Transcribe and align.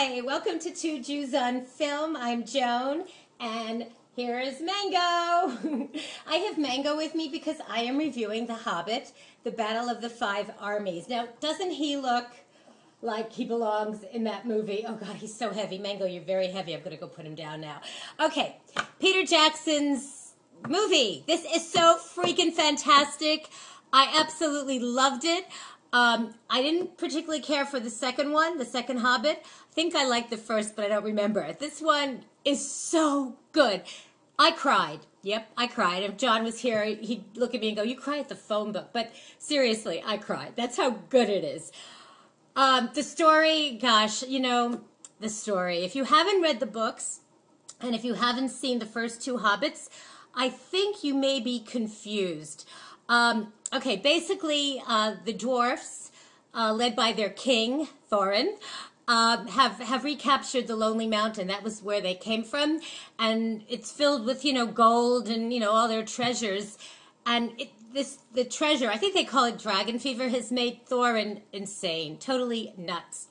Hi, 0.00 0.20
welcome 0.20 0.60
to 0.60 0.70
Two 0.70 1.02
Jews 1.02 1.34
on 1.34 1.62
Film. 1.62 2.16
I'm 2.16 2.44
Joan, 2.44 3.02
and 3.40 3.84
here 4.14 4.38
is 4.38 4.60
Mango. 4.60 5.88
I 6.24 6.36
have 6.36 6.56
Mango 6.56 6.96
with 6.96 7.16
me 7.16 7.28
because 7.28 7.56
I 7.68 7.80
am 7.80 7.98
reviewing 7.98 8.46
The 8.46 8.54
Hobbit, 8.54 9.10
The 9.42 9.50
Battle 9.50 9.88
of 9.88 10.00
the 10.00 10.08
Five 10.08 10.52
Armies. 10.60 11.08
Now, 11.08 11.26
doesn't 11.40 11.72
he 11.72 11.96
look 11.96 12.28
like 13.02 13.32
he 13.32 13.44
belongs 13.44 14.04
in 14.12 14.22
that 14.22 14.46
movie? 14.46 14.84
Oh, 14.86 14.94
God, 14.94 15.16
he's 15.16 15.36
so 15.36 15.50
heavy. 15.50 15.78
Mango, 15.78 16.06
you're 16.06 16.22
very 16.22 16.46
heavy. 16.46 16.74
I'm 16.74 16.80
going 16.82 16.94
to 16.94 16.96
go 16.96 17.08
put 17.08 17.26
him 17.26 17.34
down 17.34 17.60
now. 17.60 17.80
Okay, 18.20 18.54
Peter 19.00 19.26
Jackson's 19.26 20.34
movie. 20.68 21.24
This 21.26 21.44
is 21.44 21.68
so 21.68 21.98
freaking 21.98 22.52
fantastic. 22.52 23.48
I 23.92 24.16
absolutely 24.20 24.78
loved 24.78 25.24
it. 25.24 25.46
Um, 25.92 26.34
I 26.50 26.60
didn't 26.60 26.98
particularly 26.98 27.40
care 27.40 27.64
for 27.64 27.80
the 27.80 27.90
second 27.90 28.32
one, 28.32 28.58
the 28.58 28.64
second 28.64 28.98
Hobbit. 28.98 29.42
I 29.42 29.74
think 29.74 29.94
I 29.94 30.06
liked 30.06 30.30
the 30.30 30.36
first, 30.36 30.76
but 30.76 30.84
I 30.84 30.88
don't 30.88 31.04
remember 31.04 31.40
it. 31.40 31.58
This 31.58 31.80
one 31.80 32.24
is 32.44 32.70
so 32.70 33.36
good. 33.52 33.82
I 34.38 34.50
cried. 34.50 35.00
Yep, 35.22 35.50
I 35.56 35.66
cried. 35.66 36.02
If 36.02 36.16
John 36.16 36.44
was 36.44 36.60
here, 36.60 36.84
he'd 36.84 37.24
look 37.36 37.54
at 37.54 37.60
me 37.60 37.68
and 37.68 37.76
go, 37.76 37.82
You 37.82 37.96
cry 37.96 38.18
at 38.18 38.28
the 38.28 38.36
phone 38.36 38.72
book. 38.72 38.90
But 38.92 39.12
seriously, 39.38 40.02
I 40.04 40.16
cried. 40.18 40.52
That's 40.56 40.76
how 40.76 40.90
good 41.08 41.28
it 41.28 41.42
is. 41.42 41.72
Um, 42.54 42.90
the 42.94 43.02
story, 43.02 43.78
gosh, 43.80 44.22
you 44.22 44.40
know, 44.40 44.82
the 45.20 45.28
story. 45.28 45.78
If 45.78 45.96
you 45.96 46.04
haven't 46.04 46.42
read 46.42 46.60
the 46.60 46.66
books, 46.66 47.20
and 47.80 47.94
if 47.94 48.04
you 48.04 48.14
haven't 48.14 48.50
seen 48.50 48.78
the 48.78 48.86
first 48.86 49.22
two 49.22 49.38
Hobbits, 49.38 49.88
I 50.34 50.48
think 50.48 51.02
you 51.02 51.14
may 51.14 51.40
be 51.40 51.60
confused. 51.60 52.68
Um, 53.08 53.52
okay, 53.72 53.96
basically, 53.96 54.82
uh, 54.86 55.14
the 55.24 55.32
dwarfs, 55.32 56.10
uh, 56.54 56.72
led 56.72 56.94
by 56.94 57.12
their 57.12 57.30
king, 57.30 57.88
Thorin, 58.10 58.56
uh, 59.06 59.46
have 59.46 59.78
have 59.80 60.04
recaptured 60.04 60.66
the 60.66 60.76
Lonely 60.76 61.06
Mountain. 61.06 61.46
That 61.48 61.62
was 61.62 61.82
where 61.82 62.00
they 62.00 62.14
came 62.14 62.44
from, 62.44 62.80
and 63.18 63.64
it's 63.68 63.90
filled 63.90 64.26
with 64.26 64.44
you 64.44 64.52
know 64.52 64.66
gold 64.66 65.28
and 65.28 65.52
you 65.52 65.60
know 65.60 65.72
all 65.72 65.88
their 65.88 66.04
treasures. 66.04 66.76
And 67.24 67.52
it, 67.58 67.70
this 67.94 68.18
the 68.34 68.44
treasure, 68.44 68.90
I 68.90 68.98
think 68.98 69.14
they 69.14 69.24
call 69.24 69.46
it 69.46 69.58
dragon 69.58 69.98
fever, 69.98 70.28
has 70.28 70.52
made 70.52 70.86
Thorin 70.86 71.40
insane, 71.52 72.18
totally 72.18 72.74
nuts. 72.76 73.28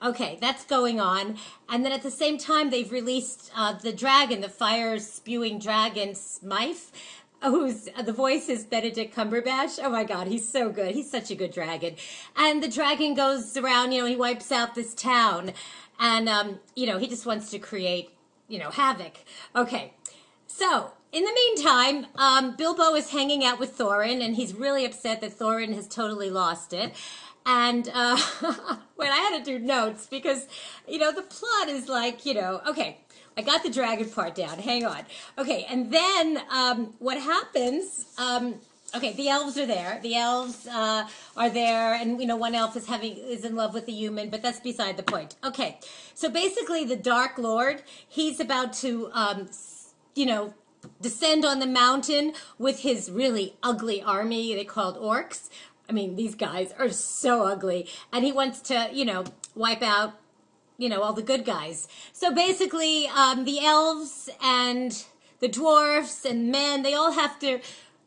Okay, 0.00 0.38
that's 0.40 0.64
going 0.64 1.00
on. 1.00 1.38
And 1.68 1.84
then 1.84 1.90
at 1.90 2.04
the 2.04 2.10
same 2.10 2.38
time, 2.38 2.70
they've 2.70 2.90
released 2.90 3.50
uh, 3.56 3.72
the 3.72 3.92
dragon, 3.92 4.40
the 4.40 4.48
fire 4.48 4.98
spewing 5.00 5.58
dragon, 5.58 6.10
Smaug 6.10 6.92
who's 7.42 7.88
the 8.02 8.12
voice 8.12 8.48
is 8.48 8.64
Benedict 8.64 9.14
Cumberbatch. 9.14 9.78
Oh 9.82 9.90
my 9.90 10.04
God, 10.04 10.26
he's 10.26 10.48
so 10.48 10.70
good. 10.70 10.94
He's 10.94 11.10
such 11.10 11.30
a 11.30 11.34
good 11.34 11.52
dragon. 11.52 11.96
And 12.36 12.62
the 12.62 12.68
dragon 12.68 13.14
goes 13.14 13.56
around, 13.56 13.92
you 13.92 14.02
know, 14.02 14.06
he 14.06 14.16
wipes 14.16 14.50
out 14.52 14.74
this 14.74 14.94
town, 14.94 15.52
and 15.98 16.28
um, 16.28 16.60
you 16.74 16.86
know, 16.86 16.98
he 16.98 17.06
just 17.08 17.26
wants 17.26 17.50
to 17.50 17.58
create, 17.58 18.10
you 18.48 18.58
know, 18.58 18.70
havoc. 18.70 19.18
Okay, 19.54 19.94
so. 20.46 20.92
In 21.10 21.24
the 21.24 21.32
meantime, 21.32 22.06
um, 22.16 22.54
Bilbo 22.54 22.94
is 22.94 23.08
hanging 23.08 23.42
out 23.42 23.58
with 23.58 23.78
Thorin, 23.78 24.22
and 24.22 24.36
he's 24.36 24.52
really 24.52 24.84
upset 24.84 25.22
that 25.22 25.38
Thorin 25.38 25.74
has 25.74 25.88
totally 25.88 26.28
lost 26.28 26.74
it. 26.74 26.92
And 27.48 27.90
uh, 27.94 28.16
when 28.96 29.10
I 29.10 29.16
had 29.16 29.42
to 29.42 29.44
do 29.44 29.58
notes, 29.58 30.06
because, 30.06 30.46
you 30.86 30.98
know, 30.98 31.10
the 31.10 31.22
plot 31.22 31.68
is 31.68 31.88
like, 31.88 32.26
you 32.26 32.34
know, 32.34 32.60
okay, 32.68 32.98
I 33.38 33.40
got 33.40 33.62
the 33.62 33.70
dragon 33.70 34.10
part 34.10 34.34
down. 34.34 34.58
Hang 34.58 34.84
on. 34.84 35.02
Okay, 35.38 35.64
and 35.70 35.90
then 35.90 36.42
um, 36.50 36.92
what 36.98 37.18
happens? 37.18 38.04
Um, 38.18 38.56
okay, 38.94 39.14
the 39.14 39.28
elves 39.30 39.56
are 39.56 39.64
there. 39.64 39.98
The 40.02 40.16
elves 40.16 40.66
uh, 40.66 41.08
are 41.36 41.48
there, 41.48 41.94
and 41.94 42.20
you 42.20 42.26
know 42.26 42.36
one 42.36 42.56
elf 42.56 42.76
is 42.76 42.86
having 42.86 43.16
is 43.16 43.44
in 43.44 43.54
love 43.54 43.74
with 43.74 43.86
the 43.86 43.92
human, 43.92 44.28
but 44.28 44.42
that's 44.42 44.58
beside 44.58 44.96
the 44.96 45.04
point. 45.04 45.36
Okay, 45.44 45.78
so 46.14 46.28
basically, 46.28 46.84
the 46.84 46.96
Dark 46.96 47.38
Lord 47.38 47.84
he's 48.08 48.40
about 48.40 48.72
to, 48.74 49.08
um, 49.12 49.48
you 50.16 50.26
know, 50.26 50.52
descend 51.00 51.44
on 51.44 51.60
the 51.60 51.66
mountain 51.66 52.32
with 52.58 52.80
his 52.80 53.08
really 53.08 53.54
ugly 53.62 54.02
army. 54.02 54.52
They 54.54 54.64
called 54.64 54.98
orcs. 54.98 55.48
I 55.88 55.92
mean, 55.92 56.16
these 56.16 56.34
guys 56.34 56.72
are 56.78 56.90
so 56.90 57.46
ugly, 57.46 57.88
and 58.12 58.24
he 58.24 58.32
wants 58.32 58.60
to, 58.62 58.90
you 58.92 59.04
know, 59.04 59.24
wipe 59.54 59.82
out 59.82 60.14
you 60.78 60.88
know, 60.88 61.02
all 61.02 61.12
the 61.12 61.22
good 61.22 61.44
guys. 61.44 61.88
So 62.12 62.32
basically, 62.32 63.08
um, 63.08 63.44
the 63.44 63.64
elves 63.64 64.30
and 64.40 65.04
the 65.40 65.48
dwarfs 65.48 66.24
and 66.24 66.50
men, 66.50 66.82
they 66.82 66.94
all 66.94 67.12
have 67.12 67.38
to, 67.40 67.58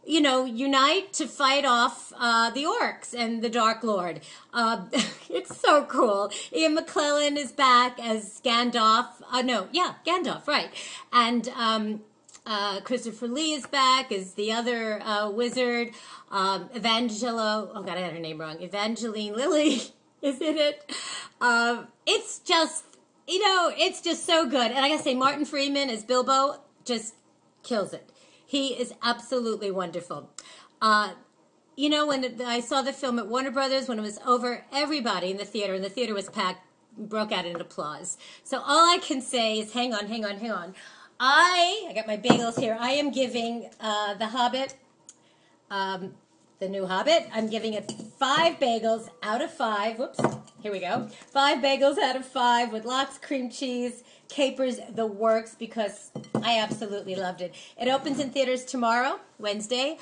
you 0.06 0.22
know, 0.22 0.46
unite 0.46 1.14
to 1.14 1.28
fight 1.28 1.66
off 1.66 2.14
uh, 2.18 2.50
the 2.50 2.64
orcs 2.64 3.14
and 3.14 3.42
the 3.42 3.50
Dark 3.50 3.84
Lord. 3.84 4.22
Uh, 4.54 4.86
it's 5.30 5.58
so 5.58 5.84
cool. 5.84 6.32
Ian 6.54 6.78
McKellen 6.78 7.38
is 7.38 7.52
back 7.52 8.00
as 8.00 8.42
Gandalf. 8.44 9.08
Uh, 9.32 9.42
no, 9.42 9.68
yeah, 9.72 9.96
Gandalf, 10.08 10.48
right. 10.48 10.72
And 11.12 11.50
um, 11.50 12.02
uh, 12.46 12.82
Christopher 12.82 13.28
Lee 13.28 13.54
is 13.54 13.68
back 13.68 14.12
as 14.12 14.34
the 14.34 14.52
other 14.52 15.02
uh, 15.02 15.30
wizard. 15.30 15.92
Um, 16.32 16.70
Evangelo, 16.70 17.70
oh 17.74 17.84
god, 17.84 17.98
I 17.98 18.02
had 18.02 18.14
her 18.14 18.20
name 18.20 18.40
wrong. 18.40 18.62
Evangeline 18.62 19.36
Lilly 19.36 19.82
is 20.22 20.42
in 20.42 20.58
it. 20.58 20.92
Um, 21.40 21.88
it's 22.06 22.40
just, 22.40 22.86
you 23.28 23.40
know, 23.40 23.72
it's 23.76 24.02
just 24.02 24.26
so 24.26 24.50
good. 24.50 24.72
And 24.72 24.80
I 24.80 24.90
gotta 24.90 25.04
say, 25.04 25.14
Martin 25.14 25.46
Freeman 25.46 25.90
as 25.90 26.04
Bilbo 26.04 26.62
just 26.86 27.16
kills 27.64 27.94
it. 27.94 28.10
He 28.46 28.70
is 28.70 28.94
absolutely 29.04 29.72
wonderful. 29.72 30.30
Uh, 30.82 31.14
you 31.76 31.90
know, 31.90 32.08
when 32.08 32.42
I 32.42 32.60
saw 32.60 32.82
the 32.82 32.92
film 32.92 33.18
at 33.18 33.28
Warner 33.28 33.52
Brothers, 33.52 33.88
when 33.88 33.98
it 33.98 34.02
was 34.02 34.20
over, 34.26 34.66
everybody 34.74 35.32
in 35.32 35.38
the 35.38 35.46
theater, 35.46 35.74
and 35.74 35.84
the 35.84 35.90
theater 35.90 36.14
was 36.14 36.30
packed, 36.30 36.66
broke 36.98 37.32
out 37.32 37.46
in 37.46 37.56
applause. 37.62 38.18
So 38.44 38.60
all 38.60 38.94
I 38.94 38.98
can 38.98 39.22
say 39.22 39.60
is, 39.60 39.74
hang 39.74 39.94
on, 39.94 40.08
hang 40.08 40.26
on, 40.26 40.38
hang 40.38 40.52
on. 40.52 40.76
I, 41.24 41.86
I 41.88 41.94
got 41.94 42.08
my 42.08 42.18
bagels 42.18 42.60
here. 42.60 42.76
I 42.80 42.94
am 42.94 43.12
giving 43.12 43.70
uh, 43.80 44.16
The 44.16 44.26
Hobbit 44.26 44.74
um, 45.70 46.16
the 46.60 46.68
new 46.68 46.88
Hobbit. 46.88 47.28
I'm 47.32 47.48
giving 47.48 47.74
it 47.74 47.92
five 48.18 48.60
bagels 48.60 49.08
out 49.22 49.42
of 49.44 49.54
five. 49.54 50.00
Whoops. 50.00 50.20
Here 50.64 50.72
we 50.72 50.80
go. 50.80 51.08
Five 51.28 51.60
bagels 51.60 52.00
out 52.00 52.16
of 52.16 52.26
five 52.26 52.72
with 52.72 52.86
lots 52.86 53.18
of 53.18 53.22
cream 53.22 53.52
cheese, 53.52 54.04
capers, 54.30 54.80
the 54.96 55.06
works, 55.06 55.54
because 55.54 56.12
I 56.42 56.58
absolutely 56.58 57.16
loved 57.16 57.42
it. 57.42 57.54
It 57.80 57.88
opens 57.88 58.20
in 58.20 58.32
theaters 58.32 58.66
tomorrow, 58.66 59.20
Wednesday. 59.38 59.98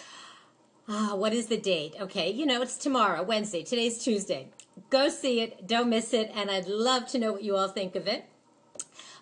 Ah, 0.88 1.16
what 1.16 1.34
is 1.34 1.48
the 1.48 1.58
date? 1.58 1.96
Okay, 2.00 2.32
you 2.32 2.46
know, 2.46 2.62
it's 2.62 2.78
tomorrow, 2.78 3.24
Wednesday. 3.24 3.64
Today's 3.64 4.02
Tuesday. 4.02 4.48
Go 4.90 5.10
see 5.10 5.42
it. 5.42 5.68
Don't 5.68 5.90
miss 5.90 6.14
it. 6.14 6.32
And 6.34 6.50
I'd 6.50 6.68
love 6.68 7.08
to 7.08 7.20
know 7.20 7.34
what 7.34 7.44
you 7.44 7.58
all 7.58 7.68
think 7.68 7.98
of 7.98 8.08
it. 8.08 8.24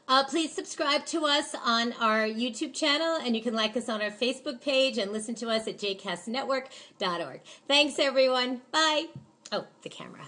Uh, 0.07 0.23
please 0.23 0.53
subscribe 0.53 1.05
to 1.05 1.25
us 1.25 1.53
on 1.65 1.93
our 1.93 2.25
YouTube 2.25 2.73
channel, 2.73 3.17
and 3.23 3.35
you 3.35 3.41
can 3.41 3.53
like 3.53 3.75
us 3.75 3.89
on 3.89 4.01
our 4.01 4.09
Facebook 4.09 4.61
page 4.61 4.97
and 4.97 5.11
listen 5.11 5.35
to 5.35 5.49
us 5.49 5.67
at 5.67 5.77
jcastnetwork.org. 5.77 7.41
Thanks, 7.67 7.99
everyone. 7.99 8.61
Bye. 8.71 9.07
Oh, 9.51 9.65
the 9.81 9.89
camera. 9.89 10.27